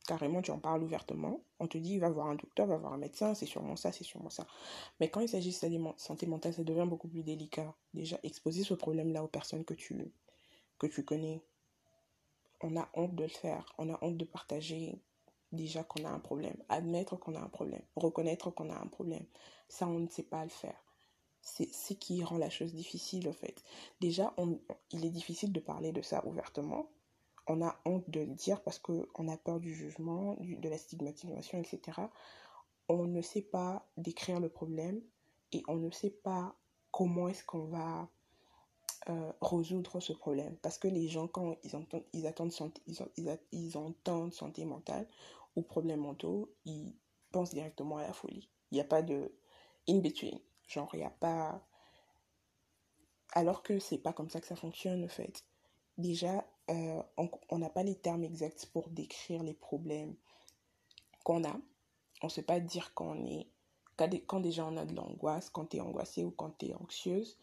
carrément 0.06 0.42
tu 0.42 0.50
en 0.50 0.58
parles 0.58 0.82
ouvertement, 0.82 1.40
on 1.60 1.66
te 1.68 1.78
dit 1.78 1.98
va 1.98 2.10
voir 2.10 2.26
un 2.26 2.34
docteur, 2.34 2.66
va 2.66 2.76
voir 2.76 2.92
un 2.92 2.98
médecin, 2.98 3.34
c'est 3.34 3.46
sûrement 3.46 3.76
ça, 3.76 3.92
c'est 3.92 4.04
sûrement 4.04 4.30
ça. 4.30 4.46
Mais 4.98 5.08
quand 5.08 5.20
il 5.20 5.28
s'agit 5.28 5.50
de 5.50 5.78
santé 5.96 6.26
mentale, 6.26 6.54
ça 6.54 6.64
devient 6.64 6.86
beaucoup 6.88 7.08
plus 7.08 7.22
délicat. 7.22 7.72
Déjà, 7.94 8.18
exposer 8.22 8.64
ce 8.64 8.74
problème-là 8.74 9.22
aux 9.22 9.28
personnes 9.28 9.64
que 9.64 9.74
tu, 9.74 10.10
que 10.78 10.86
tu 10.86 11.04
connais, 11.04 11.40
on 12.60 12.76
a 12.76 12.88
honte 12.94 13.14
de 13.14 13.22
le 13.22 13.28
faire, 13.28 13.72
on 13.78 13.92
a 13.92 13.98
honte 14.02 14.16
de 14.16 14.24
partager 14.24 14.98
déjà 15.52 15.84
qu'on 15.84 16.04
a 16.04 16.10
un 16.10 16.18
problème, 16.18 16.56
admettre 16.68 17.16
qu'on 17.16 17.34
a 17.34 17.40
un 17.40 17.48
problème, 17.48 17.82
reconnaître 17.96 18.50
qu'on 18.50 18.70
a 18.70 18.78
un 18.78 18.86
problème. 18.86 19.24
Ça, 19.68 19.86
on 19.86 19.98
ne 19.98 20.08
sait 20.08 20.22
pas 20.22 20.44
le 20.44 20.50
faire. 20.50 20.82
C'est 21.40 21.72
ce 21.72 21.94
qui 21.94 22.22
rend 22.22 22.38
la 22.38 22.50
chose 22.50 22.74
difficile, 22.74 23.28
en 23.28 23.32
fait. 23.32 23.62
Déjà, 24.00 24.34
on, 24.36 24.60
il 24.90 25.04
est 25.04 25.10
difficile 25.10 25.52
de 25.52 25.60
parler 25.60 25.92
de 25.92 26.02
ça 26.02 26.26
ouvertement. 26.26 26.90
On 27.46 27.62
a 27.62 27.80
honte 27.86 28.08
de 28.10 28.20
le 28.20 28.34
dire 28.34 28.62
parce 28.62 28.78
qu'on 28.78 29.28
a 29.28 29.36
peur 29.38 29.58
du 29.58 29.74
jugement, 29.74 30.36
de 30.40 30.68
la 30.68 30.76
stigmatisation, 30.76 31.58
etc. 31.58 32.00
On 32.88 33.06
ne 33.06 33.22
sait 33.22 33.42
pas 33.42 33.88
décrire 33.96 34.40
le 34.40 34.50
problème 34.50 35.00
et 35.52 35.62
on 35.68 35.76
ne 35.76 35.90
sait 35.90 36.10
pas 36.10 36.54
comment 36.90 37.28
est-ce 37.28 37.44
qu'on 37.44 37.64
va 37.64 38.08
euh, 39.08 39.32
résoudre 39.40 40.00
ce 40.00 40.12
problème. 40.12 40.56
Parce 40.60 40.76
que 40.76 40.88
les 40.88 41.08
gens, 41.08 41.28
quand 41.28 41.56
ils 41.62 41.74
entendent, 41.76 42.04
ils 42.12 42.26
attendent 42.26 42.52
santé, 42.52 42.82
ils, 42.86 43.38
ils, 43.52 43.78
entendent 43.78 44.34
santé 44.34 44.66
mentale 44.66 45.08
ou 45.56 45.62
problèmes 45.62 46.00
mentaux, 46.00 46.54
ils 46.64 46.96
pensent 47.32 47.54
directement 47.54 47.98
à 47.98 48.02
la 48.02 48.12
folie. 48.12 48.50
Il 48.70 48.74
n'y 48.74 48.80
a 48.80 48.84
pas 48.84 49.02
de 49.02 49.34
in-between. 49.88 50.38
Genre, 50.66 50.90
il 50.94 50.98
n'y 50.98 51.04
a 51.04 51.10
pas... 51.10 51.66
Alors 53.32 53.62
que 53.62 53.78
c'est 53.78 53.98
pas 53.98 54.12
comme 54.12 54.30
ça 54.30 54.40
que 54.40 54.46
ça 54.46 54.56
fonctionne, 54.56 55.04
en 55.04 55.08
fait. 55.08 55.44
Déjà, 55.96 56.46
euh, 56.70 57.02
on 57.48 57.58
n'a 57.58 57.70
pas 57.70 57.82
les 57.82 57.96
termes 57.96 58.24
exacts 58.24 58.66
pour 58.66 58.88
décrire 58.90 59.42
les 59.42 59.54
problèmes 59.54 60.16
qu'on 61.24 61.44
a. 61.44 61.56
On 62.22 62.26
ne 62.26 62.30
sait 62.30 62.42
pas 62.42 62.60
dire 62.60 62.94
quand 62.94 63.16
on 63.16 63.26
est... 63.26 63.50
Quand 64.26 64.40
déjà 64.40 64.64
on 64.64 64.76
a 64.76 64.84
de 64.84 64.94
l'angoisse, 64.94 65.50
quand 65.50 65.66
tu 65.66 65.78
es 65.78 65.80
angoissée 65.80 66.24
ou 66.24 66.30
quand 66.30 66.56
tu 66.56 66.66
es 66.66 66.74
anxieuse, 66.74 67.36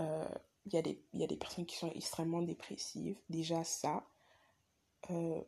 euh, 0.00 0.28
il 0.64 0.72
y, 0.72 0.78
a 0.78 0.82
des, 0.82 1.04
y 1.12 1.22
a 1.22 1.26
des 1.26 1.36
personnes 1.36 1.66
qui 1.66 1.76
sont 1.76 1.92
extrêmement 1.92 2.40
dépressives. 2.40 3.20
Déjà, 3.28 3.62
ça, 3.62 4.02
euh, 5.10 5.40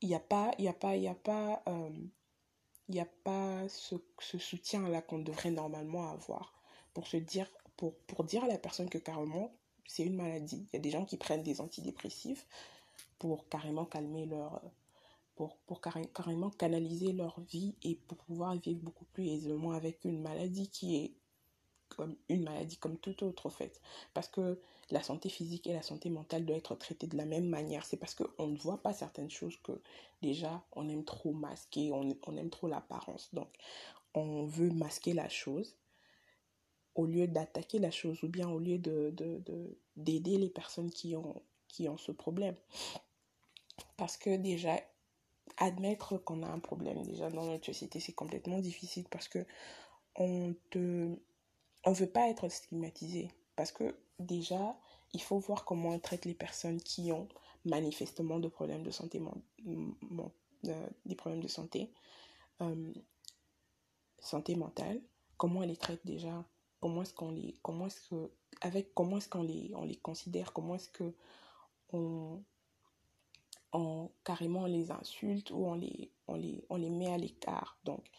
il 0.00 0.08
n'y 0.08 0.14
a 0.14 0.20
pas, 0.20 0.52
il 0.58 0.68
a 0.68 0.72
pas, 0.72 0.96
il 0.96 1.06
a 1.08 1.14
pas, 1.14 1.62
euh, 1.68 1.90
il 2.88 2.94
y 2.94 3.00
a 3.00 3.06
pas 3.24 3.68
ce, 3.68 3.96
ce 4.18 4.38
soutien-là 4.38 5.02
qu'on 5.02 5.18
devrait 5.18 5.50
normalement 5.50 6.10
avoir 6.10 6.52
pour 6.94 7.06
se 7.06 7.16
dire, 7.16 7.48
pour, 7.76 7.94
pour 8.06 8.24
dire 8.24 8.44
à 8.44 8.48
la 8.48 8.58
personne 8.58 8.88
que 8.88 8.98
carrément, 8.98 9.52
c'est 9.86 10.04
une 10.04 10.16
maladie. 10.16 10.66
Il 10.72 10.76
y 10.76 10.78
a 10.78 10.80
des 10.80 10.90
gens 10.90 11.04
qui 11.04 11.16
prennent 11.16 11.42
des 11.42 11.60
antidépressifs 11.60 12.46
pour 13.18 13.48
carrément 13.48 13.84
calmer 13.84 14.26
leur, 14.26 14.62
pour, 15.34 15.56
pour 15.66 15.80
carrément 15.80 16.50
canaliser 16.50 17.12
leur 17.12 17.40
vie 17.40 17.74
et 17.82 17.94
pour 17.96 18.18
pouvoir 18.18 18.56
vivre 18.56 18.80
beaucoup 18.80 19.06
plus 19.06 19.28
aisément 19.28 19.72
avec 19.72 20.04
une 20.04 20.20
maladie 20.20 20.68
qui 20.68 20.96
est 20.96 21.14
comme 21.96 22.16
une 22.28 22.44
maladie 22.44 22.76
comme 22.76 22.98
toute 22.98 23.22
autre 23.22 23.46
en 23.46 23.50
fait. 23.50 23.80
Parce 24.14 24.28
que 24.28 24.60
la 24.90 25.02
santé 25.02 25.28
physique 25.28 25.66
et 25.66 25.72
la 25.72 25.82
santé 25.82 26.10
mentale 26.10 26.44
doivent 26.44 26.58
être 26.58 26.74
traitées 26.74 27.06
de 27.06 27.16
la 27.16 27.26
même 27.26 27.48
manière. 27.48 27.84
C'est 27.84 27.96
parce 27.96 28.14
qu'on 28.14 28.48
ne 28.48 28.56
voit 28.56 28.82
pas 28.82 28.92
certaines 28.92 29.30
choses 29.30 29.56
que 29.62 29.72
déjà 30.22 30.62
on 30.72 30.88
aime 30.88 31.04
trop 31.04 31.32
masquer, 31.32 31.92
on, 31.92 32.16
on 32.26 32.36
aime 32.36 32.50
trop 32.50 32.68
l'apparence. 32.68 33.30
Donc 33.32 33.48
on 34.14 34.44
veut 34.44 34.70
masquer 34.70 35.12
la 35.12 35.28
chose 35.28 35.76
au 36.94 37.06
lieu 37.06 37.26
d'attaquer 37.26 37.78
la 37.78 37.90
chose 37.90 38.22
ou 38.24 38.28
bien 38.28 38.48
au 38.48 38.58
lieu 38.58 38.78
de, 38.78 39.14
d'aider 39.96 40.38
les 40.38 40.50
personnes 40.50 40.90
qui 40.90 41.14
ont, 41.16 41.42
qui 41.68 41.88
ont 41.88 41.96
ce 41.96 42.12
problème. 42.12 42.56
Parce 43.96 44.16
que 44.16 44.36
déjà, 44.36 44.80
admettre 45.56 46.18
qu'on 46.18 46.42
a 46.42 46.48
un 46.48 46.58
problème 46.58 47.02
déjà 47.02 47.30
dans 47.30 47.46
notre 47.46 47.66
société, 47.66 48.00
c'est 48.00 48.12
complètement 48.12 48.58
difficile 48.58 49.04
parce 49.10 49.28
que 49.28 49.44
on 50.16 50.54
te 50.70 51.16
on 51.84 51.92
veut 51.92 52.10
pas 52.10 52.28
être 52.28 52.48
stigmatisé 52.48 53.30
parce 53.56 53.72
que 53.72 53.94
déjà, 54.18 54.78
il 55.12 55.22
faut 55.22 55.38
voir 55.38 55.64
comment 55.64 55.90
on 55.90 55.98
traite 55.98 56.24
les 56.24 56.34
personnes 56.34 56.80
qui 56.80 57.12
ont 57.12 57.28
manifestement 57.64 58.38
de 58.38 58.48
problèmes 58.48 58.82
de 58.82 58.90
santé, 58.90 59.20
euh, 59.66 60.88
des 61.04 61.14
problèmes 61.14 61.42
de 61.42 61.48
santé, 61.48 61.92
euh, 62.62 62.92
santé 64.18 64.54
mentale, 64.54 65.00
comment 65.36 65.60
on 65.60 65.66
les 65.66 65.76
traite 65.76 66.04
déjà, 66.04 66.44
comment 66.80 67.02
est-ce 67.02 67.14
qu'on 67.14 67.30
les, 67.30 67.56
comment 67.62 67.86
est-ce 67.86 68.08
que, 68.08 68.30
avec 68.60 68.94
comment 68.94 69.18
est-ce 69.18 69.28
qu'on 69.28 69.42
les, 69.42 69.72
on 69.74 69.84
les 69.84 69.96
considère, 69.96 70.52
comment 70.52 70.74
est-ce 70.74 70.90
que 70.90 71.14
on, 71.92 72.42
on 73.72 74.10
carrément 74.24 74.62
on 74.62 74.66
les 74.66 74.90
insulte 74.90 75.50
ou 75.50 75.66
on 75.66 75.74
les, 75.74 76.12
on 76.28 76.34
les, 76.34 76.64
on 76.70 76.76
les 76.76 76.90
met 76.90 77.12
à 77.12 77.18
l'écart? 77.18 77.78
Donc, 77.84 78.10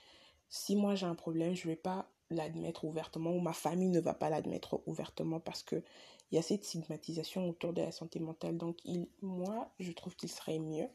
si 0.50 0.76
moi 0.76 0.96
j'ai 0.96 1.06
un 1.06 1.16
problème, 1.16 1.54
je 1.54 1.68
vais 1.68 1.76
pas 1.76 2.12
l'admettre 2.32 2.86
ouvertement 2.86 3.32
ou 3.32 3.40
ma 3.40 3.54
famille 3.54 3.90
ne 3.90 4.00
va 4.00 4.14
pas 4.14 4.30
l'admettre 4.30 4.82
ouvertement 4.86 5.40
parce 5.40 5.64
que 5.64 5.84
il 6.32 6.36
y 6.36 6.40
a 6.40 6.42
cette 6.42 6.64
stigmatisation 6.64 7.50
autour 7.50 7.74
de 7.74 7.82
la 7.82 7.92
santé 7.92 8.20
mentale. 8.20 8.58
Donc, 8.58 8.78
il, 8.86 9.08
moi, 9.22 9.70
je 9.80 9.92
trouve 9.92 10.16
qu'il 10.16 10.30
serait 10.30 10.60
mieux 10.60 10.88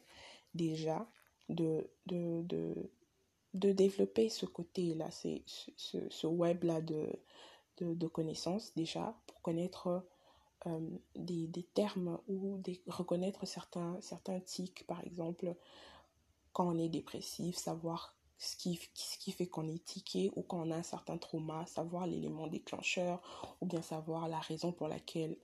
déjà 0.55 1.07
de, 1.51 1.91
de, 2.07 2.43
de, 2.43 2.91
de 3.53 3.73
développer 3.73 4.31
ce 4.31 4.47
côté-là, 4.47 5.11
ce, 5.11 5.29
ce, 5.77 5.99
ce 6.09 6.27
web-là 6.27 6.81
de, 6.81 7.07
de, 7.77 7.93
de, 7.93 8.07
connaissances 8.07 8.75
déjà 8.75 9.15
pour 9.27 9.43
connaître 9.43 10.07
euh, 10.67 10.81
des, 11.15 11.47
des, 11.49 11.63
termes 11.63 12.19
ou 12.29 12.57
des, 12.59 12.83
reconnaître 12.87 13.47
certains, 13.47 13.99
certains 14.01 14.41
tics, 14.41 14.87
par 14.87 15.05
exemple, 15.05 15.55
quand 16.55 16.67
on 16.67 16.79
est 16.79 16.89
dépressif, 16.89 17.57
savoir 17.57 18.16
ce 18.39 18.57
qui, 18.57 18.81
ce 18.95 19.19
qui 19.19 19.33
fait 19.33 19.47
qu'on 19.47 19.69
est 19.69 19.85
tiqué 19.85 20.31
ou 20.37 20.43
qu'on 20.43 20.71
a 20.71 20.77
un 20.77 20.83
certain 20.83 21.17
trauma, 21.17 21.65
savoir 21.67 22.07
l'élément 22.07 22.47
déclencheur 22.47 23.21
ou 23.61 23.67
bien 23.67 23.83
savoir 23.83 24.29
la 24.29 24.39
raison 24.39 24.73
pour 24.73 24.89
laquelle 24.89 25.37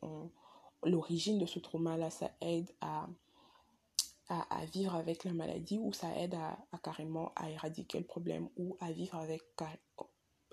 l'origine 0.85 1.39
de 1.39 1.47
ce 1.47 1.59
trauma-là, 1.59 2.11
ça 2.11 2.31
aide 2.41 2.71
à, 2.81 3.09
à, 4.29 4.65
vivre 4.67 4.95
avec 4.95 5.25
la 5.25 5.33
maladie 5.33 5.79
ou 5.79 5.93
ça 5.93 6.09
aide 6.19 6.35
à, 6.35 6.59
carrément 6.83 7.33
à 7.37 7.51
éradiquer 7.51 7.99
le 7.99 8.05
problème 8.05 8.49
ou 8.57 8.77
à 8.81 8.93
vivre 8.93 9.17
avec, 9.17 9.43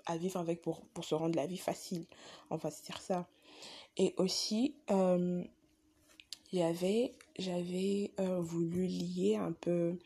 à 0.06 0.16
vivre 0.16 0.38
avec 0.38 0.62
pour, 0.62 0.86
pour 0.88 1.04
se 1.04 1.14
rendre 1.14 1.36
la 1.36 1.46
vie 1.46 1.58
facile. 1.58 2.06
On 2.50 2.56
va 2.56 2.70
se 2.70 2.82
dire 2.82 3.00
ça. 3.00 3.28
Et 3.96 4.14
aussi, 4.16 4.76
euh, 4.90 5.44
j'avais, 6.52 7.14
j'avais 7.38 8.12
euh, 8.20 8.40
voulu 8.40 8.86
lier 8.86 9.36
un 9.36 9.52
peu 9.52 9.98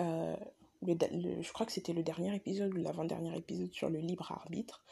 euh, 0.00 0.36
je 0.82 1.52
crois 1.52 1.66
que 1.66 1.72
c'était 1.72 1.92
le 1.92 2.02
dernier 2.02 2.34
épisode 2.34 2.72
ou 2.74 2.78
l'avant-dernier 2.78 3.36
épisode 3.36 3.72
sur 3.72 3.90
le 3.90 3.98
libre 3.98 4.30
arbitre 4.32 4.84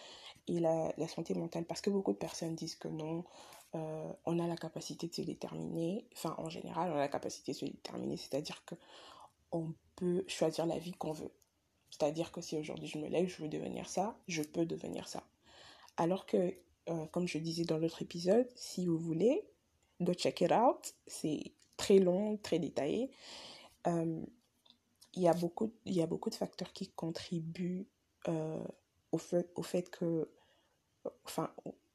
et 0.48 0.58
la, 0.60 0.92
la, 0.96 1.08
santé 1.08 1.34
mentale 1.34 1.64
parce 1.64 1.80
que 1.80 1.90
beaucoup 1.90 2.12
de 2.12 2.18
personnes 2.18 2.54
disent 2.54 2.76
que 2.76 2.88
non, 2.88 3.24
euh, 3.74 4.12
on 4.24 4.38
a 4.38 4.46
la 4.46 4.56
capacité 4.56 5.08
de 5.08 5.14
se 5.14 5.22
déterminer, 5.22 6.06
enfin 6.12 6.34
en 6.38 6.48
général 6.48 6.90
on 6.92 6.96
a 6.96 6.98
la 6.98 7.08
capacité 7.08 7.52
de 7.52 7.56
se 7.56 7.64
déterminer, 7.64 8.16
c'est-à-dire 8.16 8.64
que 8.64 8.74
on 9.52 9.72
peut 9.96 10.24
choisir 10.28 10.66
la 10.66 10.78
vie 10.78 10.92
qu'on 10.92 11.12
veut. 11.12 11.32
C'est-à-dire 11.90 12.32
que 12.32 12.40
si 12.40 12.56
aujourd'hui 12.56 12.88
je 12.88 12.98
me 12.98 13.08
lève, 13.08 13.28
je 13.28 13.42
veux 13.42 13.48
devenir 13.48 13.88
ça, 13.88 14.18
je 14.28 14.42
peux 14.42 14.66
devenir 14.66 15.08
ça. 15.08 15.24
Alors 15.96 16.26
que, 16.26 16.54
euh, 16.88 17.06
comme 17.06 17.26
je 17.26 17.38
disais 17.38 17.64
dans 17.64 17.78
l'autre 17.78 18.02
épisode, 18.02 18.48
si 18.54 18.86
vous 18.86 18.98
voulez, 18.98 19.44
go 20.00 20.12
check 20.14 20.40
it 20.42 20.52
out, 20.52 20.94
c'est 21.06 21.52
très 21.76 21.98
long, 21.98 22.36
très 22.38 22.58
détaillé. 22.58 23.10
Euh, 23.86 24.22
il 25.16 25.23
y 25.23 25.28
a 25.28 25.35
beaucoup, 25.35 25.73
il 25.87 25.94
y 25.94 26.02
a 26.02 26.06
beaucoup 26.06 26.30
de 26.30 26.35
facteurs 26.35 26.73
qui 26.73 26.88
contribuent 26.88 27.87
euh, 28.28 28.62
au, 29.12 29.18
fait, 29.18 29.50
au 29.54 29.62
fait 29.62 29.88
que, 29.90 30.28
enfin, 31.25 31.50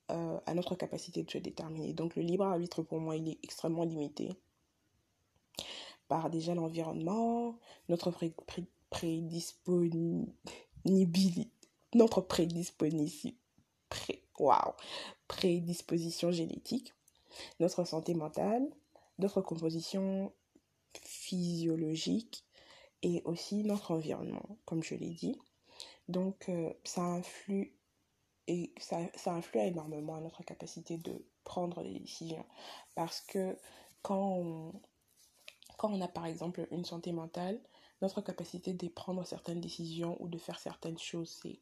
euh, 0.10 0.40
à 0.46 0.54
notre 0.54 0.76
capacité 0.76 1.24
de 1.24 1.32
se 1.32 1.38
déterminer. 1.38 1.94
Donc 1.94 2.16
le 2.16 2.24
libre 2.24 2.46
arbitre, 2.46 2.82
pour 2.82 3.00
moi, 3.00 3.16
il 3.16 3.30
est 3.30 3.40
extrêmement 3.44 3.84
limité 3.84 4.34
par 6.08 6.30
déjà 6.30 6.56
l'environnement, 6.56 7.58
notre 7.88 8.12
pré 8.12 8.34
pré 8.46 8.66
prédisponibilité, 8.90 11.50
notre 11.94 12.20
prédisposition, 12.20 13.32
pré, 13.88 14.22
wow, 14.38 14.74
prédisposition 15.30 16.32
génétique, 16.32 16.94
notre 17.62 17.86
santé 17.86 18.14
mentale, 18.14 18.68
notre 19.20 19.40
composition 19.40 20.34
physiologique 20.94 22.44
et 23.04 23.22
aussi 23.26 23.64
notre 23.64 23.92
environnement, 23.92 24.58
comme 24.66 24.84
je 24.84 24.96
l'ai 24.96 25.12
dit. 25.12 25.40
Donc, 26.08 26.50
euh, 26.50 26.74
ça 26.84 27.02
influe 27.02 27.76
et 28.48 28.74
ça, 28.80 29.00
ça 29.16 29.34
influe 29.34 29.60
énormément 29.60 30.16
à 30.16 30.22
notre 30.22 30.44
capacité 30.44 30.98
de 30.98 31.26
prendre 31.44 31.84
des 31.84 32.00
décisions. 32.00 32.46
Parce 32.96 33.22
que 33.22 33.58
quand 34.02 34.38
on, 34.38 34.74
quand 35.78 35.92
on 35.92 36.02
a 36.02 36.08
par 36.08 36.26
exemple 36.26 36.68
une 36.72 36.86
santé 36.86 37.12
mentale, 37.12 37.62
notre 38.02 38.22
capacité 38.22 38.74
de 38.74 38.88
prendre 38.88 39.26
certaines 39.26 39.62
décisions 39.62 40.18
ou 40.22 40.28
de 40.28 40.38
faire 40.38 40.60
certaines 40.60 40.98
choses, 40.98 41.40
c'est 41.42 41.60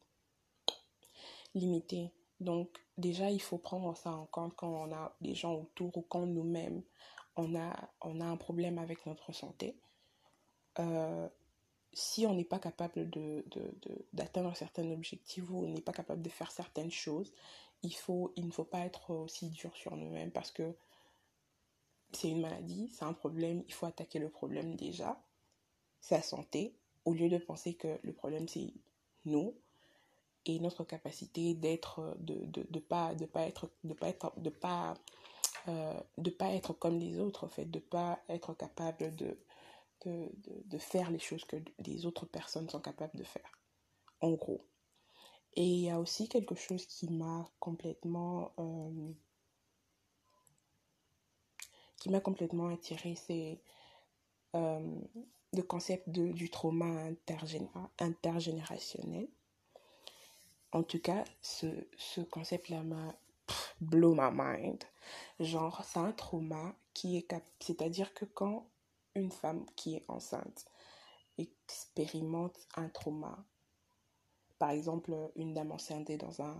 limité. 1.54 2.12
Donc 2.40 2.70
déjà, 2.96 3.30
il 3.30 3.42
faut 3.42 3.58
prendre 3.58 3.96
ça 3.96 4.10
en 4.12 4.26
compte 4.26 4.54
quand 4.56 4.68
on 4.68 4.92
a 4.92 5.14
des 5.20 5.34
gens 5.34 5.54
autour 5.54 5.96
ou 5.96 6.02
quand 6.02 6.26
nous-mêmes, 6.26 6.82
on 7.36 7.54
a, 7.54 7.90
on 8.00 8.20
a 8.20 8.24
un 8.24 8.36
problème 8.36 8.78
avec 8.78 9.04
notre 9.06 9.32
santé. 9.32 9.78
Euh, 10.78 11.28
si 11.92 12.26
on 12.26 12.34
n'est 12.34 12.44
pas 12.44 12.58
capable 12.58 13.10
de, 13.10 13.44
d'atteindre 14.12 14.54
certains 14.56 14.88
objectifs 14.90 15.50
ou 15.50 15.64
on 15.64 15.68
n'est 15.68 15.80
pas 15.80 15.92
capable 15.92 16.22
de 16.22 16.28
faire 16.28 16.52
certaines 16.52 16.90
choses, 16.90 17.32
il, 17.82 17.94
faut, 17.94 18.32
il 18.36 18.46
ne 18.46 18.52
faut 18.52 18.64
pas 18.64 18.80
être 18.80 19.10
aussi 19.10 19.48
dur 19.48 19.74
sur 19.76 19.96
nous-mêmes 19.96 20.30
parce 20.30 20.50
que 20.50 20.74
c'est 22.12 22.28
une 22.28 22.40
maladie, 22.40 22.88
c'est 22.88 23.04
un 23.04 23.12
problème, 23.12 23.64
il 23.66 23.72
faut 23.72 23.86
attaquer 23.86 24.18
le 24.18 24.28
problème 24.28 24.74
déjà, 24.76 25.20
sa 26.00 26.22
santé, 26.22 26.76
au 27.04 27.12
lieu 27.12 27.28
de 27.28 27.38
penser 27.38 27.74
que 27.74 27.98
le 28.02 28.12
problème 28.12 28.48
c'est 28.48 28.72
nous 29.24 29.54
et 30.46 30.58
notre 30.58 30.84
capacité 30.84 31.54
d'être, 31.54 32.16
de, 32.18 32.46
de, 32.46 32.66
de, 32.70 32.78
pas, 32.78 33.14
de 33.14 33.26
pas 33.26 33.42
être, 33.42 33.70
de 33.84 33.94
pas 33.94 34.12
de 34.36 34.50
pas, 34.50 34.94
euh, 35.68 36.00
de 36.18 36.30
pas 36.30 36.52
être 36.52 36.72
comme 36.72 36.98
les 36.98 37.18
autres 37.18 37.44
en 37.44 37.48
fait, 37.48 37.66
de 37.66 37.78
pas 37.78 38.20
être 38.28 38.54
capable 38.54 39.14
de, 39.16 39.36
de, 40.06 40.78
faire 40.78 41.10
les 41.10 41.18
choses 41.18 41.44
que 41.44 41.56
les 41.78 42.06
autres 42.06 42.26
personnes 42.26 42.68
sont 42.68 42.80
capables 42.80 43.16
de 43.16 43.24
faire. 43.24 43.58
En 44.20 44.32
gros. 44.32 44.66
Et 45.54 45.64
il 45.64 45.80
y 45.80 45.90
a 45.90 45.98
aussi 45.98 46.28
quelque 46.28 46.54
chose 46.54 46.86
qui 46.86 47.08
m'a 47.10 47.50
complètement 47.58 48.52
euh, 48.58 49.12
qui 51.96 52.08
m'a 52.08 52.20
complètement 52.20 52.68
attiré, 52.68 53.14
c'est 53.14 53.60
euh, 54.54 55.00
le 55.52 55.62
concept 55.62 56.08
de, 56.08 56.28
du 56.32 56.50
trauma 56.50 57.08
intergénérationnel. 57.98 59.28
En 60.72 60.82
tout 60.82 61.00
cas, 61.00 61.24
ce, 61.42 61.66
ce 61.98 62.20
concept-là 62.20 62.82
m'a 62.82 63.14
blow 63.80 64.14
my 64.14 64.30
mind. 64.32 64.82
Genre, 65.40 65.82
c'est 65.84 65.98
un 65.98 66.12
trauma 66.12 66.74
qui 66.94 67.16
est... 67.16 67.34
C'est-à-dire 67.60 68.14
que 68.14 68.24
quand 68.24 68.66
une 69.14 69.32
femme 69.32 69.66
qui 69.76 69.96
est 69.96 70.04
enceinte 70.08 70.66
expérimente 71.38 72.58
un 72.76 72.88
trauma, 72.88 73.44
par 74.58 74.70
exemple, 74.70 75.14
une 75.36 75.54
dame 75.54 75.72
enceinte 75.72 76.10
dans 76.12 76.42
un... 76.42 76.54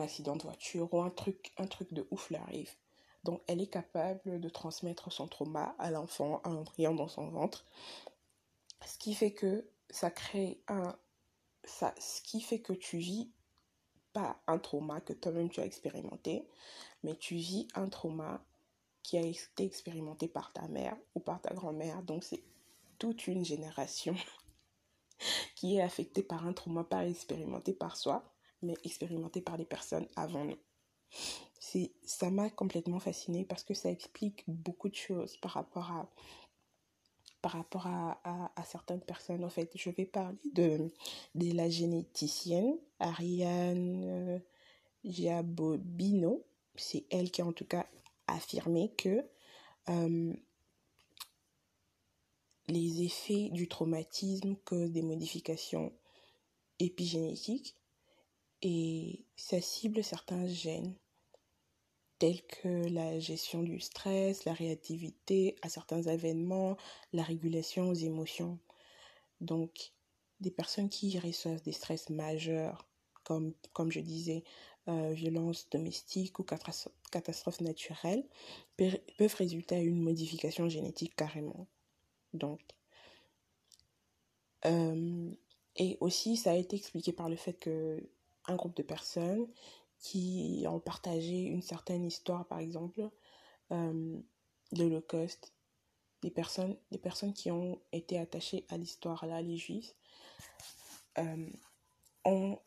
Accident 0.00 0.36
de 0.36 0.42
voiture 0.42 0.92
ou 0.92 1.00
un 1.00 1.10
truc, 1.10 1.52
de 1.92 2.06
ouf 2.10 2.30
l'arrive. 2.30 2.74
Donc 3.24 3.42
elle 3.46 3.60
est 3.60 3.68
capable 3.68 4.40
de 4.40 4.48
transmettre 4.48 5.10
son 5.10 5.26
trauma 5.26 5.74
à 5.78 5.90
l'enfant, 5.90 6.40
à 6.44 6.50
l'embryon 6.50 6.94
dans 6.94 7.08
son 7.08 7.28
ventre. 7.28 7.64
Ce 8.84 8.98
qui 8.98 9.14
fait 9.14 9.32
que 9.32 9.68
ça 9.90 10.10
crée 10.10 10.60
un... 10.68 10.96
Ça, 11.64 11.94
ce 11.98 12.20
qui 12.22 12.40
fait 12.40 12.60
que 12.60 12.72
tu 12.72 12.98
vis 12.98 13.30
pas 14.12 14.40
un 14.46 14.58
trauma 14.58 15.00
que 15.00 15.12
toi-même 15.12 15.50
tu 15.50 15.60
as 15.60 15.64
expérimenté, 15.64 16.48
mais 17.02 17.16
tu 17.16 17.34
vis 17.34 17.66
un 17.74 17.88
trauma 17.88 18.44
qui 19.06 19.16
a 19.16 19.20
été 19.20 19.64
expérimenté 19.64 20.26
par 20.26 20.52
ta 20.52 20.66
mère 20.66 20.96
ou 21.14 21.20
par 21.20 21.40
ta 21.40 21.54
grand-mère. 21.54 22.02
Donc 22.02 22.24
c'est 22.24 22.42
toute 22.98 23.28
une 23.28 23.44
génération 23.44 24.16
qui 25.54 25.76
est 25.76 25.80
affectée 25.80 26.24
par 26.24 26.44
un 26.44 26.52
trauma 26.52 26.82
pas 26.82 27.06
expérimenté 27.06 27.72
par 27.72 27.96
soi, 27.96 28.24
mais 28.62 28.74
expérimenté 28.82 29.40
par 29.40 29.56
les 29.56 29.64
personnes 29.64 30.08
avant 30.16 30.44
nous. 30.44 30.58
Ça 32.04 32.30
m'a 32.30 32.50
complètement 32.50 32.98
fascinée 32.98 33.44
parce 33.44 33.62
que 33.62 33.74
ça 33.74 33.92
explique 33.92 34.42
beaucoup 34.48 34.88
de 34.88 34.96
choses 34.96 35.36
par 35.36 35.52
rapport 35.52 35.92
à, 35.92 36.10
par 37.42 37.52
rapport 37.52 37.86
à, 37.86 38.50
certaines 38.64 39.02
personnes. 39.02 39.44
En 39.44 39.50
fait, 39.50 39.70
je 39.76 39.90
vais 39.90 40.06
parler 40.06 40.36
de, 40.52 40.92
de 41.36 41.52
la 41.52 41.70
généticienne 41.70 42.76
Ariane 42.98 44.42
Giabobino. 45.04 46.44
C'est 46.74 47.04
elle 47.10 47.30
qui 47.30 47.42
en 47.42 47.52
tout 47.52 47.66
cas 47.66 47.86
affirmé 48.26 48.92
que 48.96 49.24
euh, 49.88 50.34
les 52.68 53.02
effets 53.02 53.48
du 53.50 53.68
traumatisme 53.68 54.56
causent 54.64 54.90
des 54.90 55.02
modifications 55.02 55.92
épigénétiques 56.78 57.76
et 58.62 59.24
ça 59.36 59.60
cible 59.60 60.02
certains 60.02 60.46
gènes 60.46 60.94
tels 62.18 62.42
que 62.46 62.88
la 62.88 63.18
gestion 63.18 63.62
du 63.62 63.78
stress, 63.78 64.44
la 64.46 64.54
réactivité 64.54 65.56
à 65.62 65.68
certains 65.68 66.02
événements, 66.02 66.76
la 67.12 67.22
régulation 67.22 67.90
aux 67.90 67.94
émotions. 67.94 68.58
Donc, 69.40 69.92
des 70.40 70.50
personnes 70.50 70.88
qui 70.88 71.18
reçoivent 71.18 71.62
des 71.62 71.72
stress 71.72 72.08
majeurs, 72.08 72.88
comme 73.22 73.90
je 73.90 74.00
disais, 74.00 74.44
euh, 74.88 75.12
violences 75.12 75.68
domestiques 75.70 76.38
ou 76.38 76.44
catastrophes 76.44 77.60
naturelles, 77.60 78.24
peuvent 78.76 79.34
résulter 79.36 79.76
à 79.76 79.80
une 79.80 80.00
modification 80.00 80.68
génétique 80.68 81.16
carrément. 81.16 81.66
Donc, 82.32 82.60
euh, 84.64 85.30
et 85.76 85.96
aussi, 86.00 86.36
ça 86.36 86.52
a 86.52 86.54
été 86.54 86.76
expliqué 86.76 87.12
par 87.12 87.28
le 87.28 87.36
fait 87.36 87.54
que 87.54 88.08
un 88.46 88.56
groupe 88.56 88.76
de 88.76 88.82
personnes 88.82 89.46
qui 89.98 90.64
ont 90.68 90.80
partagé 90.80 91.42
une 91.42 91.62
certaine 91.62 92.04
histoire, 92.04 92.46
par 92.46 92.58
exemple, 92.58 93.08
euh, 93.72 94.20
l'Holocauste, 94.72 95.52
des 96.22 96.30
personnes, 96.30 96.76
des 96.90 96.98
personnes 96.98 97.32
qui 97.32 97.50
ont 97.50 97.80
été 97.92 98.18
attachées 98.18 98.64
à 98.68 98.76
l'histoire-là, 98.76 99.42
les 99.42 99.56
Juifs, 99.56 99.94
euh, 101.18 101.50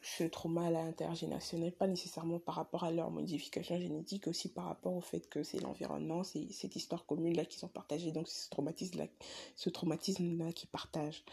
ce 0.02 0.24
trauma 0.24 0.67
à 0.67 0.69
l'intergénérationnel, 0.72 1.74
pas 1.74 1.88
nécessairement 1.88 2.39
par 2.39 2.56
rapport 2.56 2.84
à 2.86 2.91
leur 2.91 3.12
modification 3.12 3.78
génétique, 3.80 4.28
aussi 4.28 4.50
par 4.54 4.65
rapport 4.65 4.93
au 4.93 5.02
fait 5.02 5.28
que 5.30 5.43
c'est 5.43 5.60
l'environnement, 5.60 6.24
c'est 6.24 6.52
cette 6.52 6.76
histoire 6.76 7.06
commune-là 7.06 7.45
qu'ils 7.45 7.65
ont 7.65 7.69
partagée, 7.69 8.12
donc 8.12 8.28
c'est 8.30 8.43
ce 8.45 8.50
traumatisme-là 8.50 9.06
ce 9.56 10.54
qu'ils 10.54 10.69
partagent. 10.69 11.24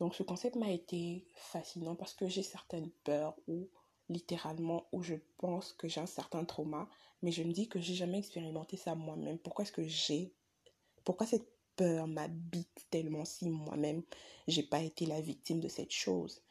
Donc 0.00 0.14
ce 0.14 0.22
concept 0.22 0.56
m'a 0.56 0.70
été 0.70 1.26
fascinant 1.34 1.94
parce 1.96 2.14
que 2.14 2.28
j'ai 2.28 2.42
certaines 2.42 2.90
peurs 3.04 3.34
ou 3.48 3.68
littéralement 4.08 4.86
où 4.92 5.02
je 5.02 5.16
pense 5.38 5.72
que 5.74 5.88
j'ai 5.88 6.00
un 6.00 6.06
certain 6.06 6.44
trauma, 6.44 6.88
mais 7.22 7.32
je 7.32 7.42
me 7.42 7.52
dis 7.52 7.68
que 7.68 7.80
j'ai 7.80 7.94
jamais 7.94 8.18
expérimenté 8.18 8.76
ça 8.76 8.94
moi-même. 8.94 9.38
Pourquoi 9.38 9.64
est-ce 9.64 9.72
que 9.72 9.86
j'ai 9.86 10.32
pourquoi 11.04 11.26
cette 11.26 11.48
peur 11.76 12.06
m'habite 12.08 12.86
tellement 12.90 13.24
si 13.24 13.48
moi-même 13.48 14.02
j'ai 14.48 14.62
pas 14.62 14.80
été 14.82 15.06
la 15.06 15.20
victime 15.20 15.60
de 15.60 15.68
cette 15.68 15.92
chose? 15.92 16.42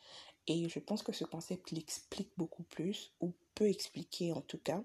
Et 0.48 0.70
je 0.70 0.80
pense 0.80 1.02
que 1.04 1.12
ce 1.12 1.24
concept 1.24 1.72
l'explique 1.72 2.32
beaucoup 2.38 2.64
plus 2.64 3.12
ou 3.20 3.34
peut 3.56 3.68
expliquer 3.68 4.32
en 4.32 4.42
tout 4.42 4.60
cas 4.60 4.84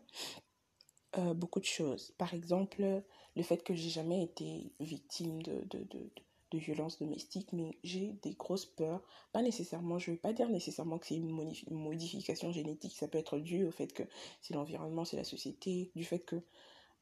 euh, 1.18 1.34
beaucoup 1.34 1.60
de 1.60 1.64
choses. 1.64 2.12
Par 2.18 2.34
exemple, 2.34 3.02
le 3.36 3.42
fait 3.42 3.62
que 3.62 3.74
j'ai 3.74 3.90
jamais 3.90 4.22
été 4.22 4.72
victime 4.80 5.42
de, 5.42 5.64
de, 5.68 5.84
de, 5.84 6.10
de 6.50 6.58
violence 6.58 6.98
domestique, 6.98 7.52
mais 7.52 7.78
j'ai 7.82 8.12
des 8.22 8.34
grosses 8.34 8.66
peurs. 8.66 9.02
Pas 9.32 9.42
nécessairement, 9.42 9.98
je 9.98 10.10
ne 10.10 10.16
vais 10.16 10.20
pas 10.20 10.32
dire 10.32 10.48
nécessairement 10.48 10.98
que 10.98 11.06
c'est 11.06 11.16
une 11.16 11.30
modification 11.70 12.52
génétique, 12.52 12.96
ça 12.96 13.08
peut 13.08 13.18
être 13.18 13.38
dû 13.38 13.64
au 13.64 13.70
fait 13.70 13.92
que 13.92 14.02
c'est 14.40 14.54
l'environnement, 14.54 15.04
c'est 15.04 15.16
la 15.16 15.24
société, 15.24 15.90
du 15.94 16.04
fait 16.04 16.20
que 16.20 16.36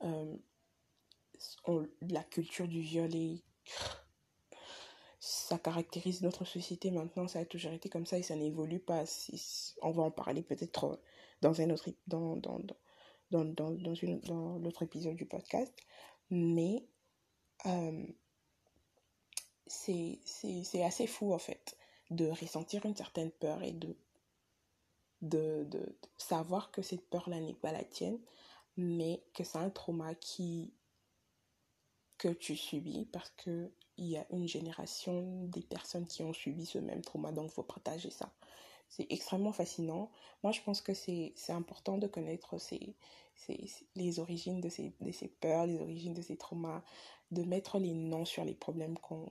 euh, 0.02 0.36
la 2.02 2.24
culture 2.24 2.68
du 2.68 2.80
viol 2.80 3.14
est... 3.14 3.42
Ça 5.30 5.58
caractérise 5.58 6.22
notre 6.22 6.46
société 6.46 6.90
maintenant, 6.90 7.28
ça 7.28 7.40
a 7.40 7.44
toujours 7.44 7.72
été 7.72 7.90
comme 7.90 8.06
ça 8.06 8.16
et 8.16 8.22
ça 8.22 8.34
n'évolue 8.34 8.78
pas. 8.78 9.04
On 9.82 9.90
va 9.90 10.04
en 10.04 10.10
parler 10.10 10.42
peut-être 10.42 10.98
dans 11.42 11.60
un 11.60 11.68
autre 11.68 11.90
dans, 12.06 12.36
dans, 12.36 12.56
l'autre 13.30 14.82
épisode 14.82 15.16
du 15.16 15.26
podcast. 15.26 15.70
Mais 16.30 16.82
euh, 17.66 18.06
c'est 19.66 20.18
assez 20.82 21.06
fou 21.06 21.34
en 21.34 21.38
fait 21.38 21.76
de 22.10 22.30
ressentir 22.30 22.86
une 22.86 22.96
certaine 22.96 23.30
peur 23.30 23.62
et 23.62 23.72
de, 23.72 23.94
de, 25.20 25.64
de, 25.64 25.94
savoir 26.16 26.70
que 26.70 26.80
cette 26.80 27.06
peur-là 27.10 27.38
n'est 27.38 27.52
pas 27.52 27.72
la 27.72 27.84
tienne, 27.84 28.18
mais 28.78 29.22
que 29.34 29.44
c'est 29.44 29.58
un 29.58 29.68
trauma 29.68 30.14
qui 30.14 30.72
que 32.16 32.28
tu 32.28 32.56
subis 32.56 33.04
parce 33.12 33.28
que 33.36 33.70
il 33.98 34.06
y 34.06 34.16
a 34.16 34.26
une 34.30 34.48
génération 34.48 35.44
des 35.48 35.62
personnes 35.62 36.06
qui 36.06 36.22
ont 36.22 36.32
subi 36.32 36.64
ce 36.64 36.78
même 36.78 37.02
trauma, 37.02 37.32
donc 37.32 37.50
il 37.50 37.54
faut 37.54 37.62
partager 37.62 38.10
ça. 38.10 38.32
C'est 38.88 39.06
extrêmement 39.10 39.52
fascinant. 39.52 40.10
Moi, 40.42 40.52
je 40.52 40.62
pense 40.62 40.80
que 40.80 40.94
c'est 40.94 41.34
important 41.50 41.98
de 41.98 42.06
connaître 42.06 42.58
ces, 42.58 42.94
ces, 43.34 43.66
les 43.96 44.18
origines 44.18 44.60
de 44.60 44.70
ces, 44.70 44.94
de 45.00 45.12
ces 45.12 45.28
peurs, 45.28 45.66
les 45.66 45.78
origines 45.80 46.14
de 46.14 46.22
ces 46.22 46.36
traumas, 46.36 46.82
de 47.30 47.42
mettre 47.42 47.78
les 47.78 47.92
noms 47.92 48.24
sur 48.24 48.44
les 48.44 48.54
problèmes 48.54 48.96
qu'on 48.98 49.30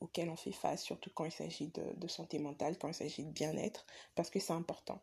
auquel 0.00 0.28
on 0.28 0.36
fait 0.36 0.52
face, 0.52 0.82
surtout 0.82 1.10
quand 1.14 1.24
il 1.24 1.32
s'agit 1.32 1.68
de, 1.68 2.08
santé 2.08 2.38
mentale, 2.38 2.76
quand 2.78 2.88
il 2.88 2.94
s'agit 2.94 3.24
de 3.24 3.30
bien-être, 3.30 3.86
parce 4.14 4.28
que 4.28 4.40
c'est 4.40 4.52
important. 4.52 5.00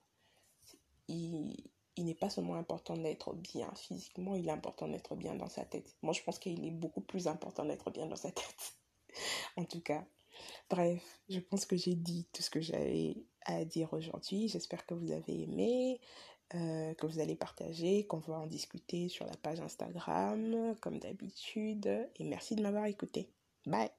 Il 1.96 2.06
n'est 2.06 2.16
pas 2.16 2.30
seulement 2.30 2.56
important 2.56 2.96
d'être 2.96 3.34
bien 3.34 3.72
physiquement, 3.76 4.36
il 4.36 4.48
est 4.48 4.52
important 4.52 4.88
d'être 4.88 5.16
bien 5.16 5.36
dans 5.36 5.50
sa 5.50 5.66
tête. 5.66 5.96
Moi, 6.02 6.14
je 6.14 6.22
pense 6.24 6.40
qu'il 6.40 6.66
est 6.66 6.72
beaucoup 6.72 7.02
plus 7.02 7.28
important 7.28 7.66
d'être 7.66 7.92
bien 7.92 8.06
dans 8.06 8.16
sa 8.16 8.32
tête. 8.32 8.74
en 9.58 9.66
tout 9.66 9.82
cas. 9.82 10.06
Bref, 10.70 11.20
je 11.30 11.40
pense 11.40 11.66
que 11.66 11.76
j'ai 11.76 11.96
dit 11.96 12.26
tout 12.32 12.42
ce 12.42 12.50
que 12.50 12.62
j'avais 12.62 13.18
à 13.46 13.66
dire 13.66 13.92
aujourd'hui. 13.94 14.48
J'espère 14.48 14.86
que 14.86 14.94
vous 14.94 15.12
avez 15.12 15.42
aimé, 15.44 16.00
euh, 16.56 16.94
que 16.94 17.06
vous 17.06 17.20
allez 17.20 17.36
partager, 17.36 18.06
qu'on 18.08 18.20
va 18.20 18.40
en 18.40 18.48
discuter 18.48 19.10
sur 19.10 19.26
la 19.26 19.36
page 19.36 19.60
Instagram, 19.60 20.76
comme 20.82 21.00
d'habitude. 21.00 22.10
Et 22.16 22.24
merci 22.24 22.56
de 22.56 22.62
m'avoir 22.62 22.86
écouté. 22.86 23.30
Bye 23.66 23.90